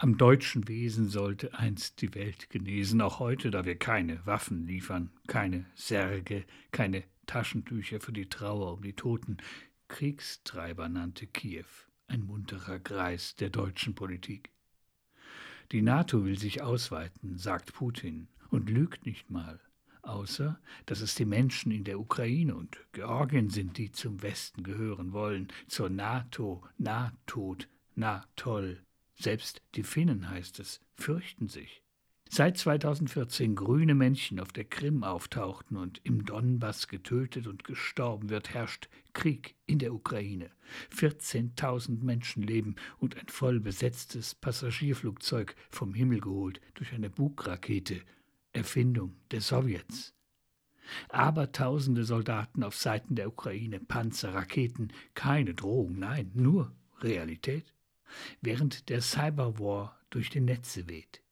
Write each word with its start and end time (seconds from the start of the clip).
Am 0.00 0.16
deutschen 0.16 0.68
Wesen 0.68 1.08
sollte 1.08 1.54
einst 1.54 2.02
die 2.02 2.14
Welt 2.14 2.50
genesen, 2.50 3.00
auch 3.00 3.18
heute, 3.18 3.50
da 3.50 3.64
wir 3.64 3.76
keine 3.76 4.24
Waffen 4.24 4.64
liefern, 4.64 5.10
keine 5.26 5.66
Särge, 5.74 6.44
keine 6.70 7.02
Taschentücher 7.26 7.98
für 7.98 8.12
die 8.12 8.28
Trauer 8.28 8.74
um 8.74 8.82
die 8.82 8.92
Toten. 8.92 9.38
Kriegstreiber 9.88 10.88
nannte 10.88 11.26
Kiew, 11.26 11.64
ein 12.06 12.22
munterer 12.22 12.78
Greis 12.78 13.34
der 13.34 13.50
deutschen 13.50 13.96
Politik. 13.96 14.50
Die 15.72 15.82
NATO 15.82 16.24
will 16.24 16.38
sich 16.38 16.62
ausweiten, 16.62 17.36
sagt 17.36 17.72
Putin, 17.72 18.28
und 18.50 18.70
lügt 18.70 19.04
nicht 19.04 19.30
mal, 19.30 19.58
außer 20.02 20.60
dass 20.86 21.00
es 21.00 21.16
die 21.16 21.24
Menschen 21.24 21.72
in 21.72 21.82
der 21.82 21.98
Ukraine 21.98 22.54
und 22.54 22.78
Georgien 22.92 23.50
sind, 23.50 23.76
die 23.78 23.90
zum 23.90 24.22
Westen 24.22 24.62
gehören 24.62 25.12
wollen, 25.12 25.48
zur 25.66 25.90
NATO, 25.90 26.62
na 26.78 27.12
tot, 27.26 27.68
na 27.96 28.24
toll. 28.36 28.80
Selbst 29.20 29.62
die 29.74 29.82
Finnen, 29.82 30.30
heißt 30.30 30.60
es, 30.60 30.80
fürchten 30.94 31.48
sich. 31.48 31.82
Seit 32.30 32.58
2014 32.58 33.56
grüne 33.56 33.94
Männchen 33.94 34.38
auf 34.38 34.52
der 34.52 34.64
Krim 34.64 35.02
auftauchten 35.02 35.76
und 35.76 36.00
im 36.04 36.24
Donbass 36.26 36.86
getötet 36.86 37.46
und 37.46 37.64
gestorben 37.64 38.28
wird, 38.28 38.52
herrscht 38.52 38.88
Krieg 39.14 39.56
in 39.66 39.78
der 39.78 39.94
Ukraine. 39.94 40.50
14.000 40.94 42.04
Menschen 42.04 42.42
leben 42.42 42.76
und 42.98 43.16
ein 43.16 43.28
voll 43.28 43.60
besetztes 43.60 44.34
Passagierflugzeug 44.34 45.56
vom 45.70 45.94
Himmel 45.94 46.20
geholt 46.20 46.60
durch 46.74 46.92
eine 46.92 47.08
Bugrakete, 47.08 48.02
Erfindung 48.52 49.16
der 49.30 49.40
Sowjets. 49.40 50.14
Aber 51.08 51.50
tausende 51.50 52.04
Soldaten 52.04 52.62
auf 52.62 52.76
Seiten 52.76 53.14
der 53.14 53.28
Ukraine, 53.28 53.80
Panzer, 53.80 54.34
Raketen, 54.34 54.92
keine 55.14 55.54
Drohung, 55.54 55.98
nein, 55.98 56.30
nur 56.34 56.72
Realität 57.00 57.74
während 58.40 58.88
der 58.88 59.00
Cyberwar 59.00 59.98
durch 60.10 60.30
die 60.30 60.40
Netze 60.40 60.88
weht. 60.88 61.22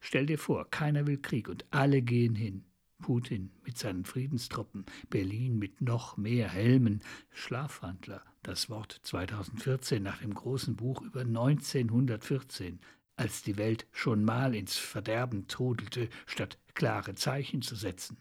Stell 0.00 0.26
dir 0.26 0.38
vor, 0.38 0.70
keiner 0.70 1.06
will 1.06 1.18
Krieg 1.18 1.48
und 1.48 1.64
alle 1.70 2.02
gehen 2.02 2.34
hin. 2.34 2.64
Putin 3.00 3.52
mit 3.64 3.78
seinen 3.78 4.04
Friedenstruppen, 4.04 4.84
Berlin 5.08 5.58
mit 5.58 5.80
noch 5.80 6.16
mehr 6.16 6.48
Helmen, 6.48 7.02
Schlafwandler, 7.30 8.22
das 8.42 8.68
Wort 8.70 9.00
2014 9.04 10.02
nach 10.02 10.18
dem 10.18 10.34
großen 10.34 10.74
Buch 10.74 11.02
über 11.02 11.20
1914, 11.20 12.80
als 13.16 13.42
die 13.42 13.56
Welt 13.56 13.86
schon 13.92 14.24
mal 14.24 14.54
ins 14.54 14.76
Verderben 14.76 15.46
trudelte, 15.46 16.08
statt 16.26 16.58
klare 16.74 17.14
Zeichen 17.14 17.62
zu 17.62 17.76
setzen. 17.76 18.16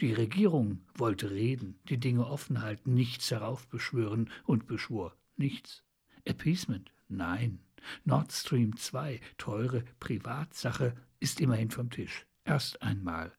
Die 0.00 0.12
Regierung 0.12 0.80
wollte 0.94 1.30
reden, 1.30 1.78
die 1.88 1.98
Dinge 1.98 2.26
offen 2.26 2.62
halten, 2.62 2.94
nichts 2.94 3.30
heraufbeschwören 3.30 4.30
und 4.44 4.66
beschwor 4.66 5.16
nichts. 5.36 5.82
Appeasement, 6.24 6.92
Nein, 7.16 7.60
Nord 8.04 8.32
Stream 8.32 8.76
2, 8.76 9.20
teure 9.36 9.84
Privatsache, 10.00 10.94
ist 11.20 11.40
immerhin 11.40 11.70
vom 11.70 11.90
Tisch. 11.90 12.26
Erst 12.44 12.82
einmal. 12.82 13.32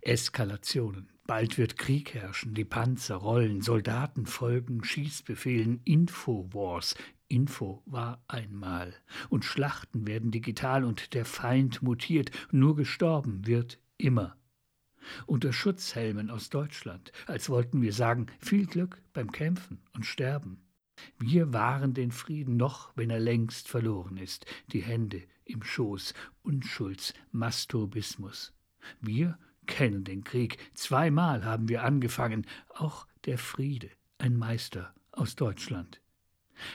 Eskalationen. 0.00 1.08
Bald 1.24 1.56
wird 1.56 1.78
Krieg 1.78 2.14
herrschen, 2.14 2.54
die 2.54 2.64
Panzer 2.64 3.16
rollen, 3.16 3.62
Soldaten 3.62 4.26
folgen, 4.26 4.84
Schießbefehlen, 4.84 5.80
Infowars. 5.84 6.96
Info 7.28 7.82
war 7.86 8.22
einmal. 8.28 8.94
Und 9.30 9.44
Schlachten 9.44 10.06
werden 10.06 10.30
digital 10.30 10.84
und 10.84 11.14
der 11.14 11.24
Feind 11.24 11.82
mutiert. 11.82 12.30
Nur 12.50 12.76
gestorben 12.76 13.46
wird 13.46 13.78
immer. 13.96 14.36
Unter 15.26 15.52
Schutzhelmen 15.52 16.30
aus 16.30 16.50
Deutschland, 16.50 17.12
als 17.26 17.48
wollten 17.48 17.80
wir 17.80 17.92
sagen, 17.92 18.26
viel 18.38 18.66
Glück 18.66 19.00
beim 19.12 19.30
Kämpfen 19.32 19.80
und 19.94 20.04
Sterben. 20.04 20.60
Wir 21.18 21.52
wahren 21.52 21.94
den 21.94 22.10
Frieden 22.10 22.56
noch, 22.56 22.90
wenn 22.96 23.10
er 23.10 23.20
längst 23.20 23.68
verloren 23.68 24.16
ist, 24.16 24.46
die 24.72 24.82
Hände 24.82 25.22
im 25.44 25.62
Schoß, 25.62 26.14
Unschuldsmasturbismus. 26.42 28.52
Wir 29.00 29.38
kennen 29.66 30.04
den 30.04 30.24
Krieg, 30.24 30.58
zweimal 30.74 31.44
haben 31.44 31.68
wir 31.68 31.84
angefangen, 31.84 32.46
auch 32.74 33.06
der 33.24 33.38
Friede, 33.38 33.90
ein 34.18 34.36
Meister 34.36 34.92
aus 35.12 35.36
Deutschland. 35.36 36.00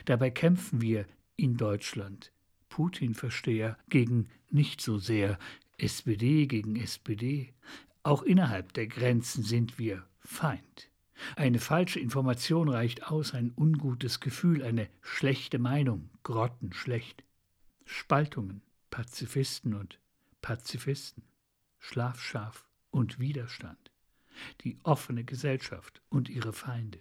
Dabei 0.05 0.29
kämpfen 0.29 0.81
wir 0.81 1.05
in 1.35 1.57
Deutschland, 1.57 2.31
Putin-Versteher 2.69 3.77
gegen 3.89 4.29
nicht 4.49 4.81
so 4.81 4.97
sehr, 4.97 5.37
SPD 5.77 6.47
gegen 6.47 6.75
SPD, 6.75 7.53
auch 8.03 8.23
innerhalb 8.23 8.73
der 8.73 8.87
Grenzen 8.87 9.43
sind 9.43 9.77
wir 9.77 10.07
Feind. 10.19 10.89
Eine 11.35 11.59
falsche 11.59 11.99
Information 11.99 12.69
reicht 12.69 13.07
aus, 13.07 13.33
ein 13.33 13.51
ungutes 13.55 14.19
Gefühl, 14.19 14.63
eine 14.63 14.89
schlechte 15.01 15.59
Meinung, 15.59 16.09
grottenschlecht. 16.23 17.23
Spaltungen, 17.85 18.61
Pazifisten 18.89 19.73
und 19.73 19.99
Pazifisten, 20.41 21.23
Schlafschaf 21.79 22.67
und 22.91 23.17
Widerstand, 23.17 23.91
die 24.61 24.77
offene 24.83 25.23
Gesellschaft 25.23 26.01
und 26.09 26.27
ihre 26.29 26.51
Feinde. 26.51 26.99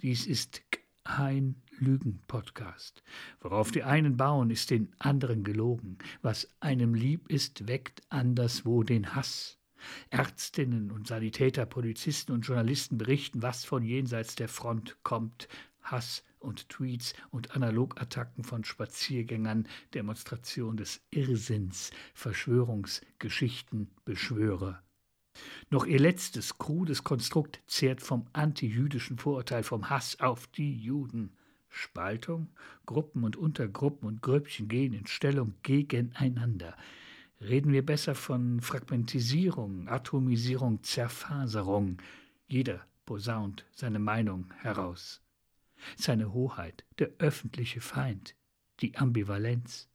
Dies 0.00 0.26
ist 0.26 0.62
kein 1.04 1.62
Lügen-Podcast. 1.78 3.02
Worauf 3.40 3.70
die 3.70 3.84
einen 3.84 4.16
bauen, 4.16 4.50
ist 4.50 4.70
den 4.70 4.92
anderen 4.98 5.44
gelogen. 5.44 5.98
Was 6.20 6.48
einem 6.60 6.94
lieb 6.94 7.30
ist, 7.30 7.68
weckt 7.68 8.02
anderswo 8.10 8.82
den 8.82 9.14
Hass. 9.14 9.57
Ärztinnen 10.10 10.90
und 10.90 11.06
Sanitäter, 11.06 11.66
Polizisten 11.66 12.32
und 12.32 12.42
Journalisten 12.42 12.98
berichten, 12.98 13.42
was 13.42 13.64
von 13.64 13.82
jenseits 13.82 14.34
der 14.34 14.48
Front 14.48 14.96
kommt. 15.02 15.48
Hass 15.82 16.22
und 16.38 16.68
Tweets 16.68 17.14
und 17.30 17.52
Analogattacken 17.56 18.44
von 18.44 18.64
Spaziergängern, 18.64 19.66
Demonstration 19.94 20.76
des 20.76 21.00
Irrsinns, 21.10 21.90
Verschwörungsgeschichten, 22.14 23.90
Beschwörer. 24.04 24.82
Noch 25.70 25.86
ihr 25.86 26.00
letztes 26.00 26.58
krudes 26.58 27.04
Konstrukt 27.04 27.60
zehrt 27.66 28.00
vom 28.00 28.26
antijüdischen 28.32 29.18
Vorurteil, 29.18 29.62
vom 29.62 29.88
Hass 29.88 30.20
auf 30.20 30.46
die 30.48 30.74
Juden. 30.76 31.32
Spaltung, 31.68 32.48
Gruppen 32.86 33.24
und 33.24 33.36
Untergruppen 33.36 34.08
und 34.08 34.22
Grüppchen 34.22 34.68
gehen 34.68 34.94
in 34.94 35.06
Stellung 35.06 35.54
gegeneinander. 35.62 36.76
Reden 37.40 37.72
wir 37.72 37.86
besser 37.86 38.14
von 38.14 38.60
Fragmentisierung, 38.60 39.88
Atomisierung, 39.88 40.82
Zerfaserung. 40.82 41.98
Jeder 42.48 42.84
posaunt 43.06 43.64
seine 43.70 44.00
Meinung 44.00 44.52
heraus. 44.58 45.22
Seine 45.96 46.32
Hoheit, 46.32 46.84
der 46.98 47.10
öffentliche 47.18 47.80
Feind, 47.80 48.34
die 48.80 48.96
Ambivalenz. 48.96 49.88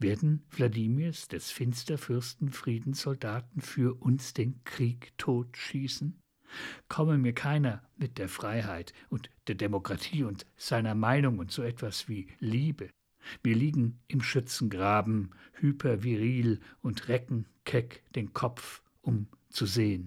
Werden 0.00 0.44
Wladimirs 0.50 1.28
des 1.28 1.52
Finsterfürsten 1.52 2.50
Friedenssoldaten 2.50 3.62
für 3.62 3.94
uns 4.02 4.34
den 4.34 4.64
Krieg 4.64 5.16
totschießen? 5.18 6.20
Komme 6.88 7.18
mir 7.18 7.34
keiner 7.34 7.88
mit 7.96 8.18
der 8.18 8.28
Freiheit 8.28 8.92
und 9.10 9.30
der 9.46 9.54
Demokratie 9.54 10.24
und 10.24 10.46
seiner 10.56 10.96
Meinung 10.96 11.38
und 11.38 11.52
so 11.52 11.62
etwas 11.62 12.08
wie 12.08 12.26
Liebe, 12.40 12.90
wir 13.42 13.54
liegen 13.54 13.98
im 14.08 14.22
Schützengraben, 14.22 15.30
hyperviril 15.54 16.60
und 16.82 17.08
recken 17.08 17.46
keck 17.64 18.02
den 18.14 18.32
Kopf, 18.32 18.82
um 19.02 19.26
zu 19.50 19.66
sehen. 19.66 20.06